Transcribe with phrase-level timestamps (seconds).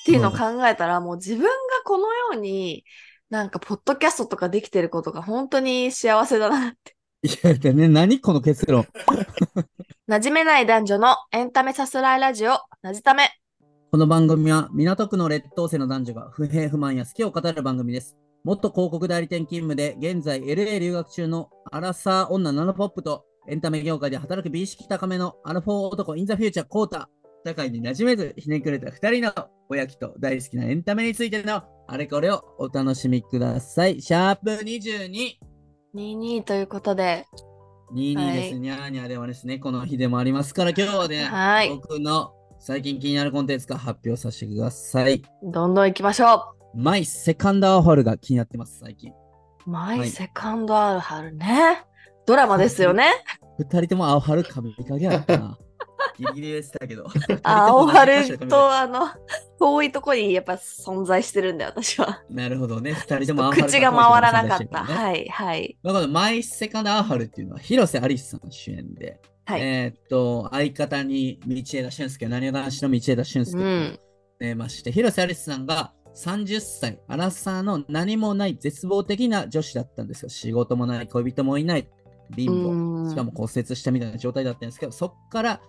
[0.00, 1.50] っていうのを考えたら、もう自分が
[1.84, 2.84] このように、
[3.28, 6.96] なんか、ポッドキャストとかできてることが本当に幸せだなって。
[7.22, 8.86] いや、でね、何この結論？
[10.08, 13.28] 馴染めない男女のエンタメさすらいラジオ、なじため。
[13.92, 18.16] この番組は港区の劣等生の男女が不平不満や好きを語る番組です。
[18.42, 27.10] 元広告代理店勤務で現在 LA 留学中のアラサー女ナノポップとエンタメ業界で働く美意識高めのアルフォー男インザフューチャーコータ。
[27.44, 29.32] 社会に馴染めずひねくれた二人の
[29.68, 34.00] おやきと大好きなエンタメについてのあれこれをお楽しみください。
[34.00, 35.32] シャープ22。
[35.94, 37.26] 22ということで、
[37.94, 38.52] 22です。
[38.52, 45.22] はいにゃーにゃーではですね、この日でもありますから、今日はね、はい僕の最近気になるコンテンツから発表させてください。
[45.42, 49.10] どんどん行きましょマイセカンドアオハルが気になってます、最近。
[49.10, 49.14] う。
[49.70, 51.84] マイはいセカンドアルハルね。
[52.26, 53.10] ドラマですよね。
[53.58, 55.58] 二人ともアオハル髪影やったな。
[56.20, 57.06] ギリギリでしたけど。
[57.42, 59.08] あオハルとあの、
[59.58, 62.22] 遠いとこにやっぱ存在してるんで、私は。
[62.28, 62.92] なるほどね。
[62.92, 64.80] 二人ともアオハル口が回らなかった。
[64.80, 64.84] い。
[64.84, 65.78] はい、はい。
[65.82, 69.62] だから、マイセカンドアオハルっていうのは、広瀬アリスさん主演で、はい。
[69.62, 73.98] えーっと、相方に道枝俊介、なにわ男子の道枝俊介とうん。
[74.38, 80.28] 出まして、広瀬アリスさんが30歳、アラサーの何もない絶望的な女子だったんですよ。
[80.28, 81.88] 仕事もない、恋人もいない、
[82.36, 85.60] 貧うん乏、しかも骨折したみたいな状態だったんですけど、そこから、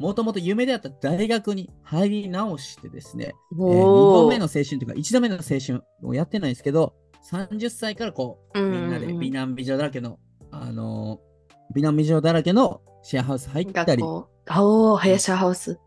[0.00, 6.94] もともと夢であった大学に入り直してですね、えー、2度目の青春というか、1度目の青春をやってないんですけど、
[7.30, 10.18] 30歳からこう、うんみんなで美男美女だらけの、
[10.50, 11.30] あのー
[11.74, 14.28] 美男美女だらけのシェアハウス入ったり、学校。
[14.48, 15.78] おー、林ハウス。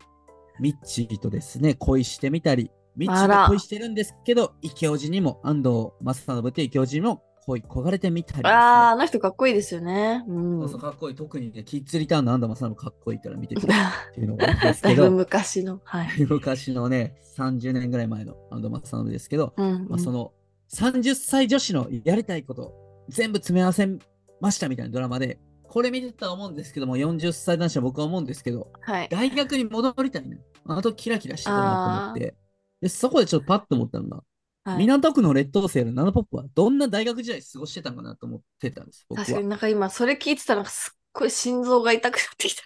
[0.60, 10.24] ミッチーとですね、恋してみたり、ミッチーと恋してるんですけど、イケオジにも、安藤正信というイケオジにも恋焦がれてみたりね、あー、あの人かっこいいですよね。
[10.26, 10.60] うん。
[10.60, 11.14] そうそうかっこいい。
[11.14, 15.80] 特にね、キッズリターンの安藤正信かっこいいから見てくれっていうのが ですだいぶけど、昔の。
[15.84, 16.08] はい。
[16.28, 20.32] 昔のね、30年ぐらい前の安藤正信ですけど、うん、まあ、その
[20.72, 22.74] 30歳女子のやりたいこと
[23.08, 23.88] 全部詰め合わせ
[24.40, 29.08] ましたみたいなドラマで、これ見てたと思うんですけども、40歳男子は僕は思うんですけど、はい。
[29.10, 30.38] 大学に戻りたいね。
[30.66, 32.34] あとキラキラしてたなと思って。
[32.80, 34.22] で、そこでちょっとパッと思ったのが、
[34.64, 39.48] はい、港区の劣等生のナノポップはどんな大学時代過ごしてたんかなと思ってたんです、僕は確かに。
[39.48, 42.62] なんか今、それ聞いてたら、すっごい心臓が痛くなってきた。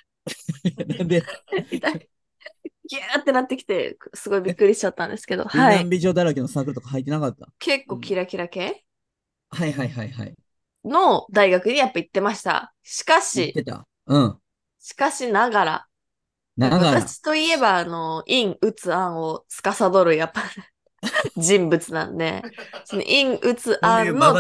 [0.87, 1.23] な んで、
[1.71, 2.09] 痛い。
[2.89, 5.79] ギューってなってきて、すごいびっくりしちゃったんですけど、美はい。
[5.79, 7.49] 男美女だらけのサークルとか入ってなかった？
[7.59, 8.85] 結構キラキラ系？
[9.51, 10.35] はいはいはいはい。
[10.85, 12.73] の大学にやっぱ行ってました。
[12.83, 13.87] しかしてた。
[14.07, 14.39] うん。
[14.81, 15.87] しかしながら、
[16.57, 17.01] ながら。
[17.01, 20.43] 私といえば、あの、陰、打つ案を司る、やっぱ、
[21.37, 22.43] 人物なんで、
[22.85, 23.39] その陰、
[24.03, 24.39] ういうま案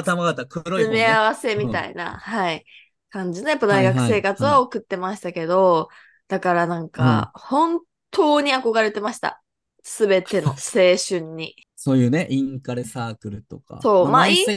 [0.70, 0.88] の詰。
[0.88, 2.64] め合わせみたいな、はい、
[3.10, 5.88] 感じのやっぱ大学生活は送ってましたけど、
[6.28, 7.80] だからなんか、本
[8.10, 9.42] 当に憧れてました。
[9.82, 11.54] すべての 青春に。
[11.76, 13.78] そういうね、インカレサークルとか。
[13.82, 14.56] そうまあマインイン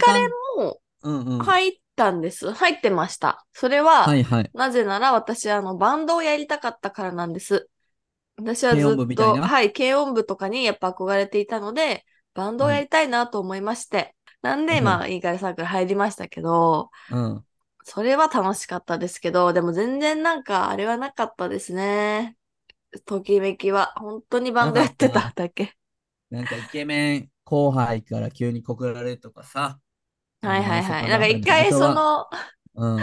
[0.57, 0.81] も。
[1.43, 2.51] 入ったんです。
[2.51, 3.45] 入ってました。
[3.53, 4.49] それは、はいはい。
[4.53, 7.69] なぜなら私、あの、バンドをやりたかったからなんです。
[8.43, 14.15] 私はずっと、はい、軽音部とかにやっぱ憧れていたので、バンドをやりたいなと思いまして。
[14.41, 17.45] なんで、うんまあ、インカレサークル入りましたけど、うん。
[17.83, 22.37] それは楽しかったですけど、でも全然なんか、あれはなかったですね。
[23.05, 25.75] ときめきは、本当にバンドやってただけ。
[26.29, 29.79] なんかイケメン後輩から急に告られるとかさ。
[30.41, 31.09] はいはいはい。
[31.09, 32.29] なんか一回そ、あの、
[32.75, 32.99] うん。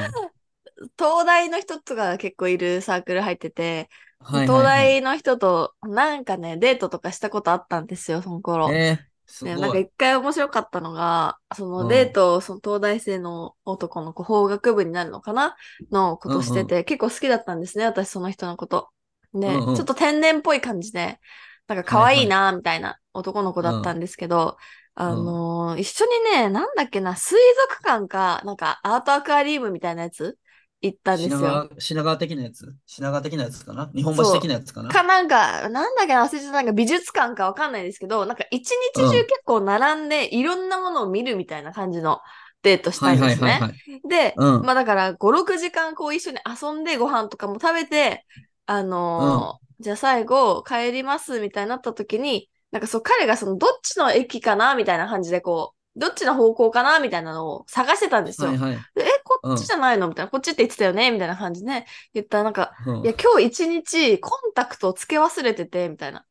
[0.98, 3.88] 東大の人とか結構いるサークル入ってて、
[4.20, 4.58] はいはいはい。
[4.58, 8.70] 東大の人となんかね、デートとかしたことあったんですよ、その頃。
[8.72, 9.56] えー、すね。
[9.56, 11.88] なんか一回面白かったのが、そのうん。
[11.88, 15.56] デートをその東大生の男の子、法学部になるのかな？
[15.90, 18.90] のことしてて、結構好きだったんですね、私その人のこと。
[19.34, 19.76] で、うんうん。
[19.76, 21.18] ちょっと天然っぽい感じで、
[21.66, 24.56] なんか可愛いな、みたいな男の子だったんですけど、
[24.94, 30.36] あのー一緒にね、なんだっけな、水族館か、なんかアートアクアリウムみたいなやつ
[30.82, 31.64] 行ったんですよ。
[31.64, 32.74] 品川品川的なやつ？
[32.86, 33.90] 品川的なやつかな？
[33.94, 34.90] 日本橋的なやつかな？
[34.92, 42.20] かなんか、なんだっけな、忘れちゃった、なんか美術館かわかんないですけど、なんか一日うん中結構並んでいろんなものを見るみたいな感じの
[42.62, 43.50] デートしたはいんですね。
[43.58, 43.80] はいはいはい。
[44.08, 48.24] で、うんまあだから5、6時間こう一緒に遊んでご飯とかも食べて、
[48.66, 58.50] あのーじゃあ最後帰りますみたいになった時に、なんかそう彼がそのどっちの駅かなみたいな感じでこう、どっちの方向かなみたいなのを探してたんですよ。
[58.50, 58.88] はいはい。
[58.96, 60.08] でえ、こっちじゃないの？
[60.08, 61.10] みたいな、こっちって言ってたよね？
[61.10, 63.02] みたいな感じで、言ったらなんか、うん。
[63.02, 66.24] いや、今日一日コンタクトをつけ忘れてて、みたいな。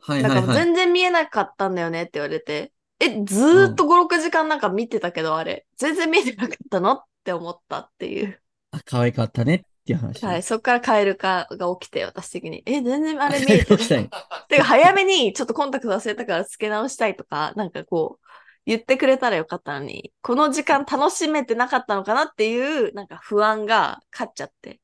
[0.00, 0.48] はいだからはい。
[0.48, 0.56] はい。
[0.64, 8.40] 全然見えなかったんだよねって言われて、え、ずーっと5、6時間なんか見てたけど、あれ、全然見えてなかったのって思ったっていう。
[8.70, 10.24] あ可愛かったねっていう話。
[10.24, 12.62] はい、そっからカエル化が起きて、私的に。
[12.66, 13.96] え、全然あれ見えて起きた。
[13.96, 18.25] んやってか早めにちょっとコンタクト忘れたから付け直したいとか、なんかこう、
[18.66, 24.80] 言ってくれたらよかったのに、この時間楽しめてなかったのかなっていう、なんか不安が勝っちゃって。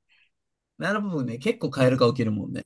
[0.79, 1.39] なるほどね。
[1.39, 2.63] 結構カエルが起きるもんね。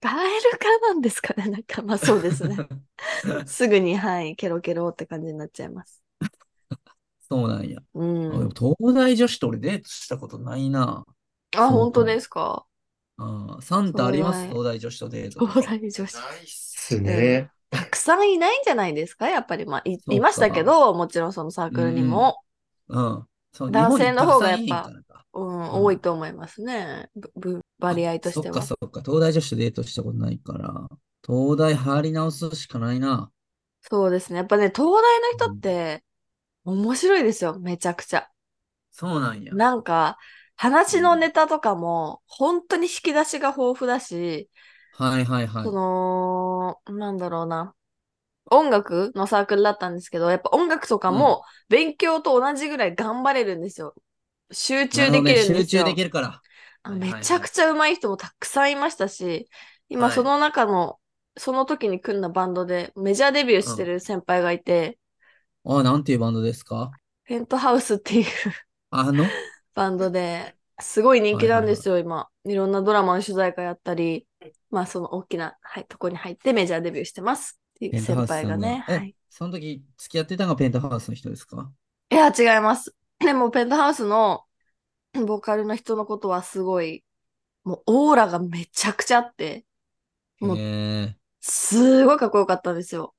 [0.00, 2.56] カエル化なんですかねなんか、まあそうですね。
[3.46, 6.02] すぐに、はい、ケロケロって感じになっちゃいます。
[7.28, 7.78] そうなんや。
[7.94, 8.48] うあでもん。
[8.50, 11.04] 東大女子と俺デートしたことないな。
[11.56, 12.64] あ、本当ですか？
[13.18, 14.46] あーサンタあります？
[14.48, 15.72] 東大女子とデートと東か。
[15.76, 16.14] 大女子。
[16.14, 17.50] ないっすね。
[17.70, 19.28] たくさんいないんじゃないですか？
[19.28, 22.38] やっぱり、まあ、いいましたけど、もちろんそのサークルにも、
[22.88, 23.26] うん。
[23.52, 24.90] そう男性の方がやっぱ
[25.34, 27.10] うん、多いと思いますね。
[27.78, 28.54] 割合としては。
[28.54, 29.02] そっかそっか。
[29.02, 30.88] 東大女子とデートしたことないから。
[31.26, 33.30] 東大入り直すしかないな。
[33.82, 34.38] そうですね。
[34.38, 36.02] やっぱね、東大の人って
[36.64, 37.58] 面白いですよ。
[37.60, 38.28] めちゃくちゃ。
[38.90, 39.52] そうなんや。
[39.52, 40.18] なんか、
[40.56, 44.50] 話のネタとかも本当に引き出しが豊富だし、
[44.98, 45.72] はいはいはいそ。
[45.72, 47.74] の、なんだろうな。
[48.50, 53.94] 音楽のサークルだったんですけど、やっぱ音楽とかも勉強と同じぐらい頑張れるんですよ。
[54.50, 55.58] 集中できるんですよ。
[55.58, 56.40] 集中できるから。
[56.90, 59.48] めちゃくちゃ上手い人もたくさんいましたし、
[59.88, 60.98] 今はいその中の、
[61.36, 64.98] その時に組んだバンドでメジャーデビューしてる先輩がいて、
[65.64, 66.90] あ、なんていうバンドですか？
[67.24, 68.26] ペントハウスっていう
[68.90, 69.24] あの？
[69.74, 72.28] バンドで、すごい人気なんですよ、今。
[72.44, 74.26] いろんなドラマの主題歌やったり、
[74.70, 78.84] まあその大きな、はい、とこに入ってメジャーデビューしてますっていう先輩がね。
[78.88, 79.14] え、はい。
[79.28, 81.70] その時付き合ってたのがペントハウスの人ですか？
[82.10, 82.94] いや、違います。
[83.20, 84.44] でもペントハウスの
[85.14, 87.04] ボーカルの人のことはすごい、
[87.64, 89.64] もうオーラがめちゃくちゃあって、
[90.40, 93.14] もうへすごいかっこよかったんですよ。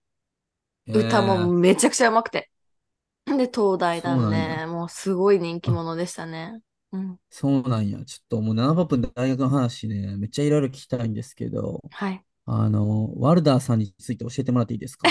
[0.88, 0.94] え。
[0.94, 2.52] 歌もへめちゃくちゃ上手くて。
[3.25, 6.62] で、東大なんで、もうすごい人気者でしたね。
[6.91, 7.19] うん。
[7.30, 8.03] そうなんや。
[8.06, 12.25] ちょっともう7分で大学の話ね、めっちゃいろいろ聞きたいんですけど、はい。
[12.45, 15.07] あの、ワルダーさんについて教えてもらっていいですか？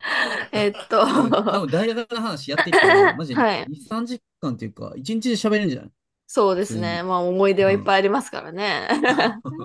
[0.52, 5.90] えっと、多分多分大学の話やってきたら、 マジではい2、3時間っていうか、1日で喋れるんじゃない？
[6.26, 7.02] そうですね。
[7.02, 8.88] まあ思い出はいっぱいありますからね。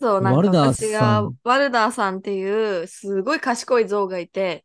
[0.00, 4.64] そう、なんかワルダー私がさん、ワルダーさんっていう、すごい賢い象がいて、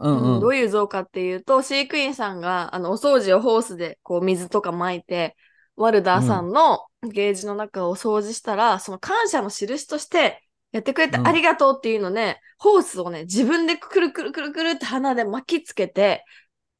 [0.00, 0.34] うんうん。
[0.34, 5.36] うんどういう像かっていうと、飼育員さんが、あの、お掃除をホースで、こう、水とか撒いて、
[5.76, 10.42] ワルダーさんのゲージの中を掃除したら、その感謝の印として、
[10.72, 16.24] やってくれてうんありがとうっていうのね、ホースをね、自分でくるくるくるくるって鼻で巻きつけて、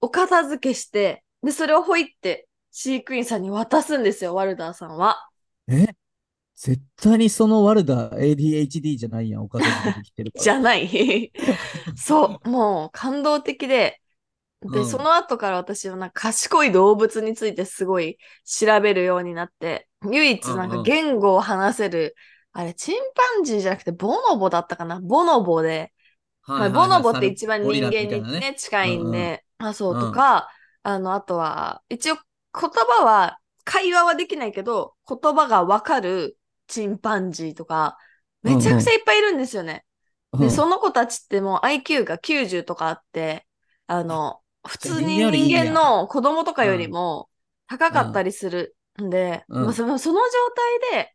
[0.01, 5.29] お片付けして、で、それをほいって飼育員さんに渡すんですよ、ワルダーさんは。
[5.69, 5.87] え？
[6.61, 9.71] 絶対にそのワルダー ADHD じゃないやん、おかげで
[10.03, 10.45] きてるから。
[10.45, 11.33] じゃない。
[11.97, 14.03] そう、もう感動的で、
[14.61, 14.87] で、うん。
[14.87, 22.15] その後から私はなんか賢い動物についてすごい調べるようになって、唯一なんかうんうん言語を話せる、
[22.53, 25.01] あれ、チンパンジーじゃなくてボノボだったかな？
[25.01, 25.95] ボノボで、
[26.47, 26.79] まあ、はいはい。
[26.79, 30.51] はいボノボって一番人間になね、近いんで、あ、そううんとか、
[30.83, 32.23] あの、あとは、一応言
[32.53, 36.37] 葉は、会話はできないけど、言葉がわかる
[36.71, 37.99] チンパンジーとか、
[38.43, 39.85] めちゃくちゃいっぱいいるんですよね。
[40.33, 43.47] うんで、その子たちってもう IQ が90とかあって、
[43.89, 47.29] あの、普通に人間の子供とかよりも
[47.67, 50.23] 高かったりするんで、うんまあそのその状
[50.93, 51.15] 態で、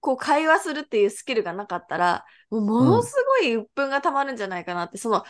[0.00, 5.24] こう会話するっていうスキルがなかったら、もうものすごい鬱憤がたまるんじゃないかなって、その、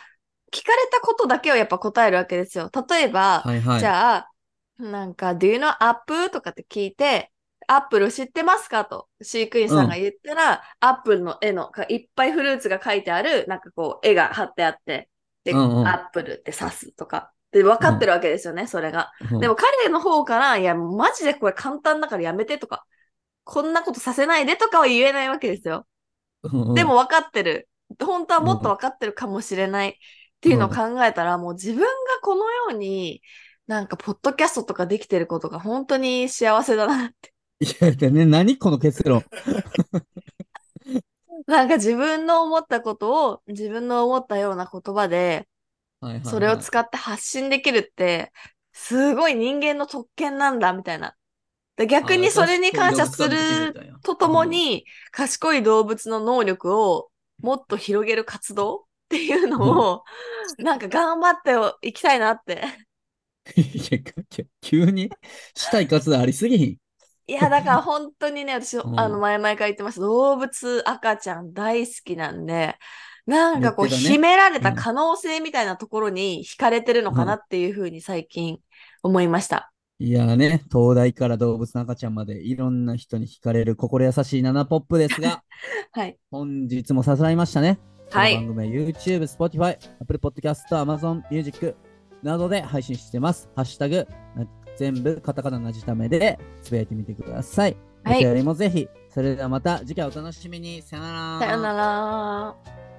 [0.53, 2.69] 聞かれたことだけをやっぱ答えるわけですよ。
[2.89, 3.81] 例えば、はいはい。
[3.81, 4.31] じゃあ、
[4.79, 6.31] なんか、Do you know Apple?
[6.31, 7.31] とかって聞いて、
[7.73, 8.85] アップル知ってますか？
[8.85, 15.09] と飼育員さんが言ったら、アップルの絵のかいっぱいフルーツが書いてある、なんかこう、絵が貼ってあって、
[15.45, 17.31] で、うんうんアップルって指すとか。
[17.53, 19.13] で、分かってるわけですよね、それが。
[19.31, 22.85] うんでも彼の方から、いや、マジでこれ簡単だからやめてとか、
[23.45, 25.87] こんなことさせないでとかは言えないわけですよ。
[26.43, 27.69] うんうんでも分かってる。
[28.03, 29.95] 本当はもっと分かってるかもしれないっ
[30.41, 31.87] ていうのを考えたら、もう自分が
[32.21, 33.23] このように、
[33.69, 37.33] なんか、ポッドキャストとかできてることが本当に幸せだなって。
[37.61, 39.25] いや、でね、何この結論？
[41.47, 45.49] なんか自分の思ったことを自分の思ったような言葉で、
[46.25, 48.33] それを使って発信できるって、
[48.73, 51.15] すごい人間の特権なんだ、みたいな。
[51.77, 60.05] で逆にそれに感謝するととも、に、賢い動物の能力をもっと広げる活動っていうのを、
[60.59, 62.63] なんか頑張っていきたいなって。
[63.57, 63.99] いや
[64.61, 65.11] 急に
[65.55, 66.77] したい活動ありすぎひん。
[67.31, 70.01] いや、だから 本当にね、私、うんあの、前々から言ってました。
[70.01, 72.77] 動物、赤ちゃん大好きなんで、
[73.25, 78.59] なんかこう、言ってたね秘められた可能性みたいなところに惹かれてるのかなっていうふうに最近
[79.05, 79.73] 思いました。
[80.01, 85.45] いやーね、東大から動物の赤ちゃんまでいろんな人に惹かれる心優しいナナポップですが、
[85.93, 86.19] はい。
[86.33, 87.79] 本日もさすらいましたね。
[88.11, 91.77] はいこの番組は YouTube、Spotify、Apple Podcast、Amazon Music
[92.25, 93.49] などで配信してます。
[93.55, 94.47] ハッシュタグ、な
[94.81, 97.77] 全部カタカナなじためでつぶやいてみてください。
[98.03, 98.89] はいお便りもぜひ。
[99.11, 100.81] それではまた次回お楽しみに。
[100.81, 101.47] さよなら。
[101.47, 102.90] さよなら。